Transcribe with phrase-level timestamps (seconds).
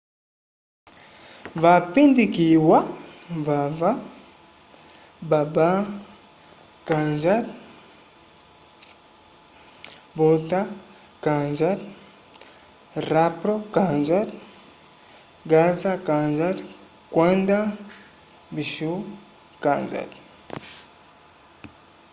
[1.63, 2.79] vapindikiwa
[3.47, 3.91] vava
[5.29, 5.69] baba
[6.87, 7.43] kanjar
[10.17, 10.61] bhutha
[11.25, 11.77] kanjar
[13.11, 14.27] rampro kanjar
[15.51, 16.55] gaza kanjar
[17.13, 17.57] kwenda
[18.55, 18.93] vishnu
[19.63, 20.09] kanjar